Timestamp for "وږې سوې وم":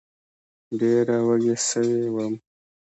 1.27-2.33